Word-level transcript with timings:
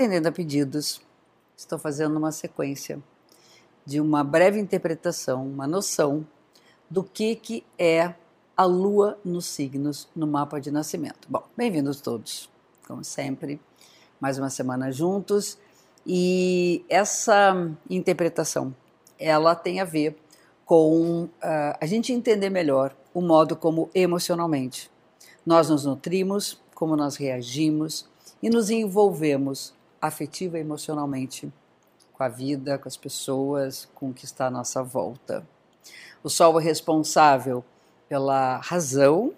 Atendendo 0.00 0.28
a 0.28 0.32
pedidos, 0.32 0.98
estou 1.54 1.78
fazendo 1.78 2.16
uma 2.16 2.32
sequência 2.32 2.98
de 3.84 4.00
uma 4.00 4.24
breve 4.24 4.58
interpretação, 4.58 5.46
uma 5.46 5.66
noção 5.66 6.26
do 6.88 7.04
que, 7.04 7.36
que 7.36 7.66
é 7.78 8.14
a 8.56 8.64
Lua 8.64 9.18
nos 9.22 9.44
signos 9.44 10.08
no 10.16 10.26
mapa 10.26 10.58
de 10.58 10.70
nascimento. 10.70 11.28
Bom, 11.28 11.42
bem-vindos 11.54 12.00
todos, 12.00 12.48
como 12.88 13.04
sempre, 13.04 13.60
mais 14.18 14.38
uma 14.38 14.48
semana 14.48 14.90
juntos 14.90 15.58
e 16.06 16.82
essa 16.88 17.70
interpretação 17.90 18.74
ela 19.18 19.54
tem 19.54 19.80
a 19.80 19.84
ver 19.84 20.16
com 20.64 21.24
uh, 21.24 21.30
a 21.78 21.84
gente 21.84 22.10
entender 22.10 22.48
melhor 22.48 22.96
o 23.12 23.20
modo 23.20 23.54
como 23.54 23.90
emocionalmente 23.94 24.90
nós 25.44 25.68
nos 25.68 25.84
nutrimos, 25.84 26.58
como 26.74 26.96
nós 26.96 27.16
reagimos 27.16 28.08
e 28.42 28.48
nos 28.48 28.70
envolvemos 28.70 29.78
afetiva 30.00 30.58
e 30.58 30.60
emocionalmente 30.60 31.52
com 32.12 32.22
a 32.22 32.28
vida, 32.28 32.78
com 32.78 32.88
as 32.88 32.96
pessoas, 32.96 33.88
com 33.94 34.10
o 34.10 34.14
que 34.14 34.24
está 34.24 34.46
à 34.46 34.50
nossa 34.50 34.82
volta. 34.82 35.46
O 36.22 36.28
Sol 36.28 36.60
é 36.60 36.62
responsável 36.62 37.64
pela 38.08 38.58
razão, 38.58 39.32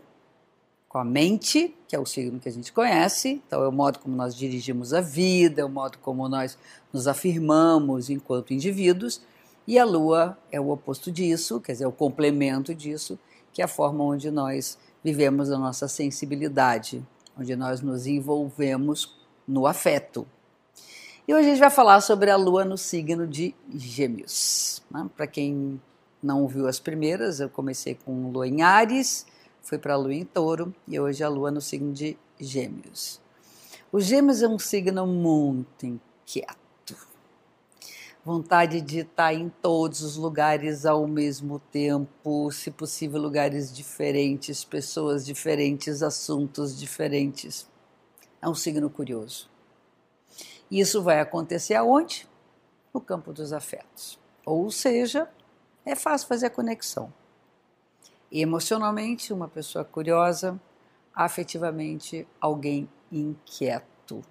com 0.88 0.98
a 0.98 1.04
mente, 1.04 1.74
que 1.88 1.96
é 1.96 1.98
o 1.98 2.04
signo 2.04 2.38
que 2.38 2.48
a 2.48 2.52
gente 2.52 2.72
conhece, 2.72 3.40
então 3.46 3.62
é 3.62 3.68
o 3.68 3.72
modo 3.72 3.98
como 3.98 4.14
nós 4.14 4.34
dirigimos 4.34 4.92
a 4.92 5.00
vida, 5.00 5.62
é 5.62 5.64
o 5.64 5.68
modo 5.68 5.96
como 5.98 6.28
nós 6.28 6.58
nos 6.92 7.06
afirmamos 7.06 8.10
enquanto 8.10 8.52
indivíduos, 8.52 9.22
e 9.66 9.78
a 9.78 9.84
Lua 9.84 10.36
é 10.50 10.60
o 10.60 10.70
oposto 10.70 11.10
disso, 11.10 11.60
quer 11.60 11.72
dizer, 11.72 11.84
é 11.84 11.86
o 11.86 11.92
complemento 11.92 12.74
disso, 12.74 13.18
que 13.52 13.62
é 13.62 13.64
a 13.64 13.68
forma 13.68 14.02
onde 14.04 14.30
nós 14.30 14.76
vivemos 15.04 15.50
a 15.50 15.58
nossa 15.58 15.86
sensibilidade, 15.86 17.02
onde 17.38 17.54
nós 17.56 17.80
nos 17.80 18.06
envolvemos 18.06 19.16
no 19.46 19.66
afeto, 19.66 20.26
e 21.26 21.32
hoje 21.32 21.46
a 21.46 21.50
gente 21.50 21.60
vai 21.60 21.70
falar 21.70 22.00
sobre 22.00 22.30
a 22.30 22.36
lua 22.36 22.64
no 22.64 22.76
signo 22.76 23.28
de 23.28 23.54
Gêmeos. 23.72 24.82
Né? 24.90 25.08
Para 25.16 25.28
quem 25.28 25.80
não 26.20 26.48
viu 26.48 26.66
as 26.66 26.80
primeiras, 26.80 27.38
eu 27.38 27.48
comecei 27.48 27.94
com 27.94 28.30
lua 28.32 28.48
em 28.48 28.62
Ares, 28.62 29.24
fui 29.60 29.78
para 29.78 29.94
a 29.94 29.96
lua 29.96 30.14
em 30.14 30.24
Touro 30.24 30.74
e 30.88 30.98
hoje 30.98 31.22
a 31.22 31.28
lua 31.28 31.50
no 31.52 31.60
signo 31.60 31.92
de 31.92 32.18
Gêmeos. 32.40 33.20
O 33.92 34.00
Gêmeos 34.00 34.42
é 34.42 34.48
um 34.48 34.58
signo 34.58 35.06
muito 35.06 35.86
inquieto. 35.86 36.96
Vontade 38.24 38.80
de 38.80 39.00
estar 39.00 39.32
em 39.32 39.48
todos 39.48 40.00
os 40.02 40.16
lugares 40.16 40.84
ao 40.84 41.06
mesmo 41.06 41.60
tempo, 41.70 42.50
se 42.50 42.70
possível, 42.72 43.20
lugares 43.20 43.72
diferentes, 43.72 44.64
pessoas 44.64 45.24
diferentes, 45.24 46.02
assuntos 46.02 46.76
diferentes. 46.76 47.68
É 48.40 48.48
um 48.48 48.54
signo 48.54 48.90
curioso. 48.90 49.51
Isso 50.72 51.02
vai 51.02 51.20
acontecer 51.20 51.74
aonde? 51.74 52.26
No 52.94 53.00
campo 53.00 53.30
dos 53.30 53.52
afetos. 53.52 54.18
Ou 54.42 54.70
seja, 54.70 55.28
é 55.84 55.94
fácil 55.94 56.26
fazer 56.26 56.46
a 56.46 56.50
conexão. 56.50 57.12
Emocionalmente, 58.32 59.34
uma 59.34 59.48
pessoa 59.48 59.84
curiosa, 59.84 60.58
afetivamente, 61.14 62.26
alguém 62.40 62.88
inquieto. 63.12 64.22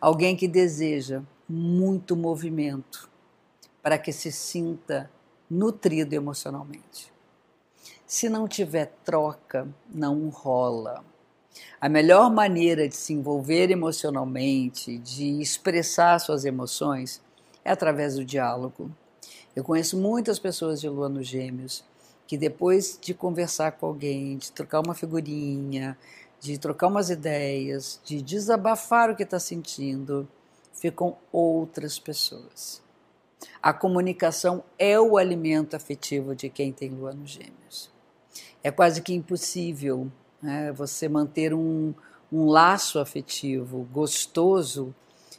Alguém 0.00 0.34
que 0.34 0.48
deseja 0.48 1.22
muito 1.48 2.16
movimento 2.16 3.08
para 3.80 3.98
que 3.98 4.12
se 4.12 4.32
sinta 4.32 5.08
nutrido 5.48 6.12
emocionalmente. 6.12 7.12
Se 8.04 8.28
não 8.28 8.48
tiver 8.48 8.86
troca, 9.04 9.68
não 9.88 10.28
rola. 10.28 11.04
A 11.80 11.88
melhor 11.88 12.30
maneira 12.30 12.88
de 12.88 12.96
se 12.96 13.12
envolver 13.12 13.70
emocionalmente, 13.70 14.98
de 14.98 15.40
expressar 15.40 16.18
suas 16.18 16.44
emoções, 16.44 17.22
é 17.64 17.70
através 17.70 18.16
do 18.16 18.24
diálogo. 18.24 18.90
Eu 19.54 19.64
conheço 19.64 19.96
muitas 19.96 20.38
pessoas 20.38 20.80
de 20.80 20.88
lua 20.88 21.08
nos 21.08 21.26
gêmeos 21.26 21.84
que 22.26 22.36
depois 22.36 22.96
de 23.00 23.12
conversar 23.12 23.72
com 23.72 23.86
alguém, 23.86 24.36
de 24.36 24.52
trocar 24.52 24.80
uma 24.80 24.94
figurinha, 24.94 25.98
de 26.38 26.56
trocar 26.58 26.86
umas 26.86 27.10
ideias, 27.10 28.00
de 28.04 28.22
desabafar 28.22 29.10
o 29.10 29.16
que 29.16 29.24
está 29.24 29.40
sentindo, 29.40 30.28
ficam 30.72 31.16
outras 31.32 31.98
pessoas. 31.98 32.80
A 33.60 33.72
comunicação 33.72 34.62
é 34.78 34.98
o 35.00 35.16
alimento 35.16 35.74
afetivo 35.74 36.34
de 36.34 36.48
quem 36.48 36.72
tem 36.72 36.90
lua 36.90 37.12
nos 37.12 37.30
gêmeos. 37.30 37.90
É 38.62 38.70
quase 38.70 39.02
que 39.02 39.12
impossível 39.12 40.10
né? 40.42 40.72
Você 40.72 41.08
manter 41.08 41.52
um, 41.54 41.94
um 42.32 42.46
laço 42.46 42.98
afetivo 42.98 43.86
gostoso 43.92 44.94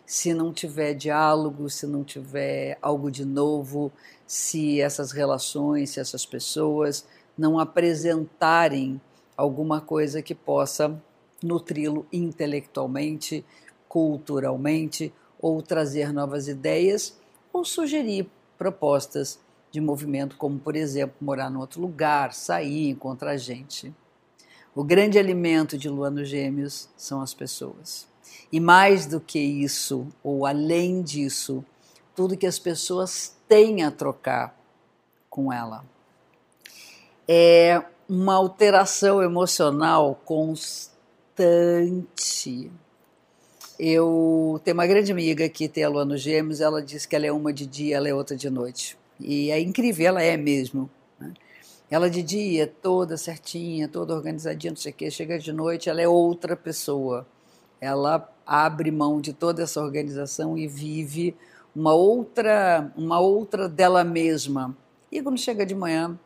se 0.05 0.33
não 0.33 0.51
tiver 0.51 0.93
diálogo, 0.93 1.69
se 1.69 1.87
não 1.87 2.03
tiver 2.03 2.77
algo 2.81 3.09
de 3.09 3.23
novo, 3.23 3.91
se 4.27 4.81
essas 4.81 5.11
relações, 5.11 5.91
se 5.91 5.99
essas 6.01 6.25
pessoas 6.25 7.07
não 7.37 7.57
apresentarem 7.57 8.99
alguma 9.37 9.79
coisa 9.79 10.21
que 10.21 10.35
possa 10.35 11.01
nutri-lo 11.41 12.05
intelectualmente, 12.11 13.45
culturalmente, 13.87 15.13
ou 15.39 15.61
trazer 15.61 16.13
novas 16.13 16.47
ideias, 16.47 17.17
ou 17.51 17.65
sugerir 17.65 18.29
propostas 18.57 19.39
de 19.71 19.81
movimento, 19.81 20.35
como, 20.37 20.59
por 20.59 20.75
exemplo, 20.75 21.15
morar 21.21 21.49
em 21.49 21.55
outro 21.55 21.81
lugar, 21.81 22.33
sair, 22.33 22.89
encontrar 22.89 23.37
gente. 23.37 23.93
O 24.73 24.85
grande 24.85 25.19
alimento 25.19 25.77
de 25.77 25.89
Lua 25.89 26.09
nos 26.09 26.29
Gêmeos 26.29 26.87
são 26.95 27.21
as 27.21 27.33
pessoas. 27.33 28.07
E 28.49 28.57
mais 28.57 29.05
do 29.05 29.19
que 29.19 29.37
isso, 29.37 30.07
ou 30.23 30.45
além 30.45 31.01
disso, 31.01 31.65
tudo 32.15 32.37
que 32.37 32.47
as 32.47 32.57
pessoas 32.57 33.35
têm 33.49 33.83
a 33.83 33.91
trocar 33.91 34.57
com 35.29 35.51
ela. 35.51 35.83
É 37.27 37.83
uma 38.07 38.35
alteração 38.35 39.21
emocional 39.21 40.15
constante. 40.23 40.91
Eu 43.77 44.61
tenho 44.63 44.75
uma 44.75 44.87
grande 44.87 45.11
amiga 45.11 45.49
que 45.49 45.67
tem 45.67 45.83
a 45.83 45.89
lua 45.89 46.05
nos 46.05 46.21
gêmeos, 46.21 46.61
ela 46.61 46.81
diz 46.81 47.05
que 47.05 47.13
ela 47.13 47.25
é 47.25 47.31
uma 47.31 47.51
de 47.51 47.65
dia, 47.65 47.97
ela 47.97 48.07
é 48.07 48.13
outra 48.13 48.37
de 48.37 48.49
noite. 48.49 48.97
E 49.19 49.51
é 49.51 49.59
incrível, 49.59 50.07
ela 50.07 50.23
é 50.23 50.37
mesmo. 50.37 50.89
Ela 51.91 52.09
de 52.09 52.23
dia, 52.23 52.73
toda 52.81 53.17
certinha, 53.17 53.85
toda 53.85 54.15
organizadinha, 54.15 54.71
não 54.71 54.77
sei 54.77 54.93
o 54.93 54.95
quê, 54.95 55.11
chega 55.11 55.37
de 55.37 55.51
noite, 55.51 55.89
ela 55.89 56.01
é 56.01 56.07
outra 56.07 56.55
pessoa. 56.55 57.27
Ela 57.81 58.33
abre 58.45 58.89
mão 58.89 59.19
de 59.19 59.33
toda 59.33 59.61
essa 59.61 59.81
organização 59.81 60.57
e 60.57 60.69
vive 60.69 61.35
uma 61.75 61.93
outra, 61.93 62.89
uma 62.95 63.19
outra 63.19 63.67
dela 63.67 64.05
mesma. 64.05 64.73
E 65.11 65.21
quando 65.21 65.37
chega 65.37 65.65
de 65.65 65.75
manhã, 65.75 66.17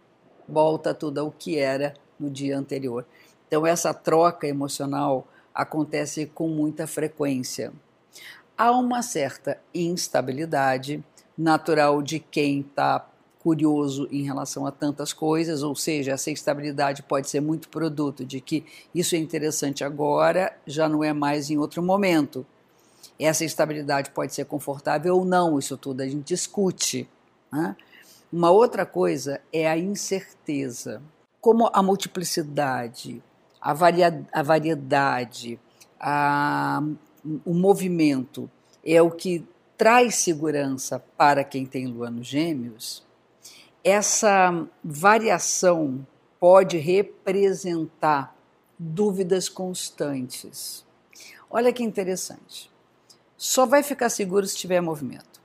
volta 0.48 0.94
tudo 0.94 1.20
ao 1.20 1.32
que 1.32 1.58
era 1.58 1.96
no 2.20 2.30
dia 2.30 2.56
anterior. 2.56 3.04
Então 3.48 3.66
essa 3.66 3.92
troca 3.92 4.48
emocional 4.48 5.28
acontece 5.52 6.28
com 6.28 6.48
muita 6.48 6.86
frequência. 6.86 7.74
Há 8.56 8.70
uma 8.70 9.02
certa 9.02 9.60
instabilidade 9.74 11.04
natural 11.36 12.04
de 12.04 12.20
quem 12.20 12.60
está 12.60 13.10
curioso 13.46 14.08
em 14.10 14.24
relação 14.24 14.66
a 14.66 14.72
tantas 14.72 15.14
coisas, 15.14 15.62
ou 15.62 15.76
seja, 15.76 16.14
essa 16.14 16.32
estabilidade 16.32 17.04
pode 17.04 17.30
ser 17.30 17.42
muito 17.42 17.70
produto 17.70 18.26
de 18.26 18.42
que 18.42 18.66
isso 18.94 19.14
é 19.14 19.20
interessante 19.20 19.84
agora, 19.84 20.58
já 20.66 20.90
não 20.90 21.04
é 21.04 21.14
mais 21.14 21.52
em 21.52 21.58
outro 21.60 21.84
momento. 21.84 22.44
Essa 23.20 23.46
estabilidade 23.46 24.10
pode 24.10 24.34
ser 24.34 24.46
confortável 24.46 25.16
ou 25.16 25.24
não, 25.24 25.60
isso 25.60 25.78
tudo 25.78 26.02
a 26.02 26.08
gente 26.08 26.24
discute. 26.26 27.08
Né? 27.54 27.76
Uma 28.34 28.50
outra 28.50 28.84
coisa 28.84 29.40
é 29.54 29.70
a 29.70 29.78
incerteza. 29.78 31.00
Como 31.40 31.70
a 31.72 31.84
multiplicidade, 31.84 33.22
a, 33.62 33.76
varia 33.76 34.26
a 34.34 34.42
variedade, 34.42 35.60
a, 36.00 36.82
o 37.46 37.54
movimento 37.54 38.50
é 38.84 39.00
o 39.04 39.12
que 39.12 39.48
traz 39.78 40.16
segurança 40.16 41.00
para 41.16 41.44
quem 41.44 41.64
tem 41.64 41.86
lua 41.86 42.10
nos 42.10 42.26
gêmeos, 42.26 43.06
essa 43.86 44.68
variação 44.84 46.06
pode 46.40 46.78
representar 46.78 48.36
dúvidas 48.80 49.48
constantes. 49.48 50.84
Olha 51.48 51.72
que 51.72 51.84
interessante. 51.84 52.72
Só 53.38 53.68
vai 53.68 53.84
ficar 53.84 54.10
seguro 54.10 54.48
se 54.48 54.58
tiver 54.58 54.82
movimento. 54.82 55.40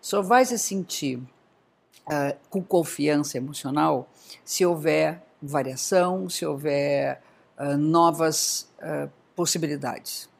Só 0.00 0.22
vai 0.22 0.46
se 0.46 0.58
sentir 0.58 1.18
uh, 1.18 2.34
com 2.48 2.64
confiança 2.64 3.36
emocional 3.36 4.08
se 4.42 4.64
houver 4.64 5.22
variação, 5.40 6.30
se 6.30 6.46
houver 6.46 7.22
uh, 7.58 7.76
novas 7.76 8.72
uh, 8.78 9.10
possibilidades. 9.36 10.30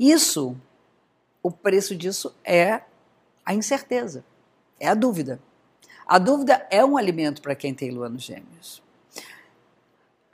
Isso, 0.00 0.56
o 1.42 1.50
preço 1.50 1.94
disso 1.94 2.34
é 2.42 2.80
a 3.44 3.52
incerteza, 3.54 4.24
é 4.80 4.88
a 4.88 4.94
dúvida. 4.94 5.38
A 6.08 6.18
dúvida 6.18 6.66
é 6.70 6.82
um 6.82 6.96
alimento 6.96 7.42
para 7.42 7.54
quem 7.54 7.74
tem 7.74 7.90
lua 7.90 8.08
nos 8.08 8.22
gêmeos. 8.22 8.82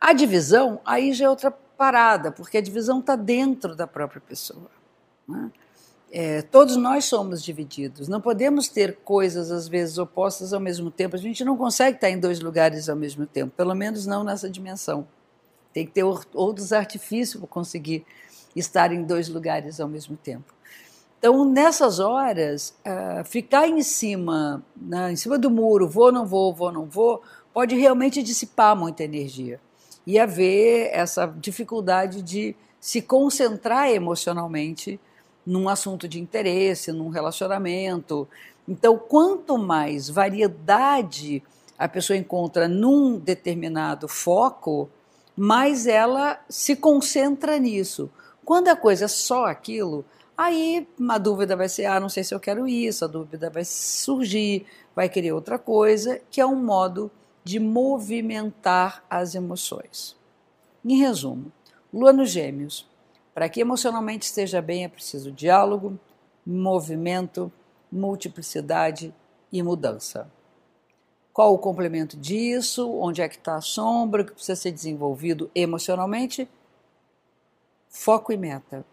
A 0.00 0.12
divisão, 0.12 0.80
aí 0.84 1.12
já 1.12 1.24
é 1.24 1.28
outra 1.28 1.50
parada, 1.50 2.30
porque 2.30 2.58
a 2.58 2.60
divisão 2.60 3.00
está 3.00 3.16
dentro 3.16 3.74
da 3.74 3.84
própria 3.84 4.20
pessoa. 4.20 4.70
Né? 5.26 5.50
É, 6.12 6.42
todos 6.42 6.76
nós 6.76 7.06
somos 7.06 7.42
divididos. 7.42 8.06
Não 8.06 8.20
podemos 8.20 8.68
ter 8.68 8.98
coisas, 8.98 9.50
às 9.50 9.66
vezes, 9.66 9.98
opostas 9.98 10.52
ao 10.52 10.60
mesmo 10.60 10.92
tempo. 10.92 11.16
A 11.16 11.18
gente 11.18 11.44
não 11.44 11.56
consegue 11.56 11.96
estar 11.96 12.08
em 12.08 12.20
dois 12.20 12.38
lugares 12.38 12.88
ao 12.88 12.94
mesmo 12.94 13.26
tempo, 13.26 13.52
pelo 13.56 13.74
menos 13.74 14.06
não 14.06 14.22
nessa 14.22 14.48
dimensão. 14.48 15.08
Tem 15.72 15.84
que 15.84 15.90
ter 15.90 16.04
outros 16.04 16.72
artifícios 16.72 17.40
para 17.40 17.48
conseguir 17.48 18.06
estar 18.54 18.92
em 18.92 19.02
dois 19.02 19.28
lugares 19.28 19.80
ao 19.80 19.88
mesmo 19.88 20.16
tempo. 20.16 20.54
Então, 21.24 21.42
nessas 21.42 22.00
horas, 22.00 22.74
uh, 22.84 23.24
ficar 23.24 23.66
em 23.66 23.82
cima, 23.82 24.62
né, 24.76 25.10
em 25.10 25.16
cima 25.16 25.38
do 25.38 25.50
muro, 25.50 25.88
vou, 25.88 26.12
não 26.12 26.26
vou, 26.26 26.52
vou, 26.52 26.70
não 26.70 26.84
vou, 26.84 27.22
pode 27.50 27.74
realmente 27.74 28.22
dissipar 28.22 28.76
muita 28.76 29.04
energia 29.04 29.58
e 30.06 30.18
haver 30.18 30.90
essa 30.92 31.24
dificuldade 31.24 32.20
de 32.20 32.54
se 32.78 33.00
concentrar 33.00 33.88
emocionalmente 33.88 35.00
num 35.46 35.66
assunto 35.66 36.06
de 36.06 36.20
interesse, 36.20 36.92
num 36.92 37.08
relacionamento. 37.08 38.28
Então, 38.68 38.98
quanto 38.98 39.56
mais 39.56 40.10
variedade 40.10 41.42
a 41.78 41.88
pessoa 41.88 42.18
encontra 42.18 42.68
num 42.68 43.18
determinado 43.18 44.08
foco, 44.08 44.90
mais 45.34 45.86
ela 45.86 46.38
se 46.50 46.76
concentra 46.76 47.58
nisso. 47.58 48.10
Quando 48.44 48.68
a 48.68 48.76
coisa 48.76 49.06
é 49.06 49.08
só 49.08 49.46
aquilo, 49.46 50.04
aí 50.36 50.86
uma 50.98 51.18
dúvida 51.18 51.56
vai 51.56 51.68
ser: 51.68 51.86
ah, 51.86 52.00
não 52.00 52.08
sei 52.08 52.24
se 52.24 52.34
eu 52.34 52.40
quero 52.40 52.66
isso, 52.66 53.04
a 53.04 53.08
dúvida 53.08 53.50
vai 53.50 53.64
surgir, 53.64 54.66
vai 54.94 55.08
querer 55.08 55.32
outra 55.32 55.58
coisa, 55.58 56.20
que 56.30 56.40
é 56.40 56.46
um 56.46 56.56
modo 56.56 57.10
de 57.42 57.60
movimentar 57.60 59.04
as 59.08 59.34
emoções. 59.34 60.16
Em 60.84 60.96
resumo, 60.96 61.52
Lua 61.92 62.12
nos 62.12 62.30
Gêmeos. 62.30 62.86
Para 63.34 63.48
que 63.48 63.60
emocionalmente 63.60 64.26
esteja 64.26 64.62
bem 64.62 64.84
é 64.84 64.88
preciso 64.88 65.32
diálogo, 65.32 65.98
movimento, 66.46 67.52
multiplicidade 67.90 69.12
e 69.52 69.62
mudança. 69.62 70.30
Qual 71.32 71.52
o 71.52 71.58
complemento 71.58 72.16
disso? 72.16 72.88
Onde 72.92 73.20
é 73.20 73.28
que 73.28 73.36
está 73.36 73.56
a 73.56 73.60
sombra? 73.60 74.22
O 74.22 74.24
que 74.24 74.32
precisa 74.32 74.54
ser 74.54 74.70
desenvolvido 74.70 75.50
emocionalmente? 75.52 76.48
Foco 77.88 78.32
e 78.32 78.36
meta. 78.36 78.84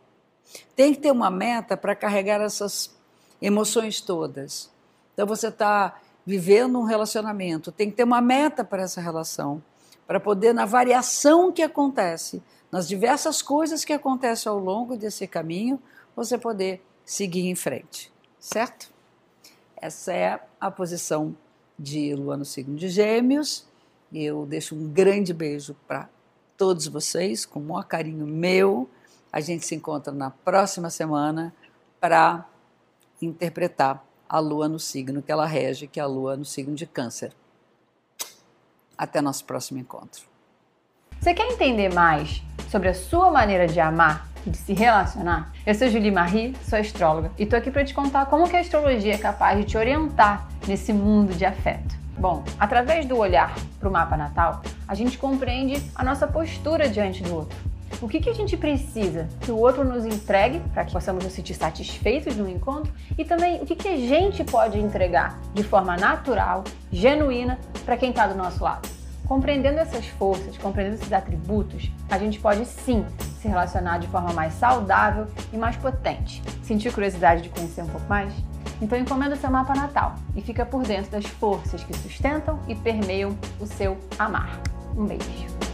Tem 0.75 0.93
que 0.93 1.01
ter 1.01 1.11
uma 1.11 1.29
meta 1.29 1.77
para 1.77 1.95
carregar 1.95 2.41
essas 2.41 2.95
emoções 3.41 4.01
todas. 4.01 4.71
Então 5.13 5.25
você 5.25 5.47
está 5.47 5.99
vivendo 6.25 6.79
um 6.79 6.83
relacionamento, 6.83 7.71
tem 7.71 7.89
que 7.89 7.97
ter 7.97 8.03
uma 8.03 8.21
meta 8.21 8.63
para 8.63 8.83
essa 8.83 9.01
relação, 9.01 9.61
para 10.05 10.19
poder, 10.19 10.53
na 10.53 10.65
variação 10.65 11.51
que 11.51 11.63
acontece, 11.63 12.43
nas 12.71 12.87
diversas 12.87 13.41
coisas 13.41 13.83
que 13.83 13.93
acontecem 13.93 14.49
ao 14.49 14.59
longo 14.59 14.95
desse 14.95 15.27
caminho, 15.27 15.81
você 16.15 16.37
poder 16.37 16.83
seguir 17.03 17.47
em 17.47 17.55
frente, 17.55 18.11
certo? 18.39 18.91
Essa 19.75 20.13
é 20.13 20.39
a 20.59 20.69
posição 20.69 21.35
de 21.77 22.13
Lua 22.13 22.37
no 22.37 22.45
signo 22.45 22.75
de 22.75 22.87
Gêmeos. 22.87 23.65
Eu 24.13 24.45
deixo 24.45 24.75
um 24.75 24.87
grande 24.87 25.33
beijo 25.33 25.75
para 25.87 26.07
todos 26.55 26.85
vocês, 26.87 27.45
com 27.45 27.59
o 27.59 27.63
maior 27.63 27.83
carinho 27.83 28.27
meu. 28.27 28.87
A 29.31 29.39
gente 29.39 29.65
se 29.65 29.75
encontra 29.75 30.11
na 30.11 30.29
próxima 30.29 30.89
semana 30.89 31.53
para 31.99 32.45
interpretar 33.21 34.03
a 34.27 34.39
Lua 34.39 34.67
no 34.67 34.79
signo 34.79 35.21
que 35.21 35.31
ela 35.31 35.45
rege, 35.45 35.87
que 35.87 35.99
é 35.99 36.03
a 36.03 36.07
Lua 36.07 36.35
no 36.35 36.43
signo 36.43 36.75
de 36.75 36.85
Câncer. 36.85 37.31
Até 38.97 39.21
nosso 39.21 39.45
próximo 39.45 39.79
encontro. 39.79 40.23
Você 41.19 41.33
quer 41.33 41.51
entender 41.51 41.93
mais 41.93 42.41
sobre 42.69 42.89
a 42.89 42.93
sua 42.93 43.29
maneira 43.29 43.67
de 43.67 43.79
amar 43.79 44.27
e 44.45 44.49
de 44.49 44.57
se 44.57 44.73
relacionar? 44.73 45.53
Eu 45.65 45.75
sou 45.75 45.87
Julie 45.87 46.11
Marie, 46.11 46.55
sou 46.67 46.79
astróloga 46.79 47.31
e 47.37 47.45
tô 47.45 47.55
aqui 47.55 47.71
para 47.71 47.85
te 47.85 47.93
contar 47.93 48.25
como 48.25 48.49
que 48.49 48.57
a 48.57 48.59
astrologia 48.59 49.13
é 49.13 49.17
capaz 49.17 49.57
de 49.59 49.65
te 49.65 49.77
orientar 49.77 50.49
nesse 50.67 50.91
mundo 50.91 51.33
de 51.33 51.45
afeto. 51.45 51.95
Bom, 52.17 52.43
através 52.59 53.05
do 53.05 53.17
olhar 53.17 53.55
para 53.79 53.87
o 53.87 53.91
mapa 53.91 54.17
natal, 54.17 54.61
a 54.87 54.93
gente 54.93 55.17
compreende 55.17 55.81
a 55.95 56.03
nossa 56.03 56.27
postura 56.27 56.89
diante 56.89 57.23
do 57.23 57.35
outro. 57.35 57.70
O 58.01 58.09
que, 58.09 58.19
que 58.19 58.31
a 58.31 58.33
gente 58.33 58.57
precisa 58.57 59.29
que 59.41 59.51
o 59.51 59.57
outro 59.57 59.83
nos 59.83 60.05
entregue 60.05 60.59
para 60.73 60.83
que 60.83 60.91
possamos 60.91 61.23
nos 61.23 61.33
sentir 61.33 61.53
satisfeitos 61.53 62.35
no 62.35 62.49
encontro 62.49 62.91
e 63.15 63.23
também 63.23 63.61
o 63.61 63.65
que, 63.65 63.75
que 63.75 63.87
a 63.87 63.95
gente 63.95 64.43
pode 64.43 64.79
entregar 64.79 65.39
de 65.53 65.61
forma 65.61 65.95
natural, 65.95 66.63
genuína, 66.91 67.59
para 67.85 67.95
quem 67.95 68.09
está 68.09 68.25
do 68.25 68.33
nosso 68.33 68.63
lado. 68.63 68.89
Compreendendo 69.27 69.77
essas 69.77 70.07
forças, 70.07 70.57
compreendendo 70.57 70.99
esses 70.99 71.13
atributos, 71.13 71.91
a 72.09 72.17
gente 72.17 72.39
pode 72.39 72.65
sim 72.65 73.05
se 73.39 73.47
relacionar 73.47 73.99
de 73.99 74.07
forma 74.07 74.33
mais 74.33 74.53
saudável 74.55 75.27
e 75.53 75.57
mais 75.57 75.75
potente. 75.77 76.41
Sentiu 76.63 76.91
curiosidade 76.91 77.43
de 77.43 77.49
conhecer 77.49 77.83
um 77.83 77.87
pouco 77.87 78.07
mais? 78.09 78.33
Então 78.81 78.97
encomenda 78.97 79.35
seu 79.35 79.51
mapa 79.51 79.75
natal 79.75 80.15
e 80.35 80.41
fica 80.41 80.65
por 80.65 80.81
dentro 80.83 81.11
das 81.11 81.25
forças 81.25 81.83
que 81.83 81.95
sustentam 81.95 82.59
e 82.67 82.73
permeiam 82.73 83.37
o 83.59 83.67
seu 83.67 83.95
amar. 84.17 84.59
Um 84.97 85.05
beijo! 85.05 85.70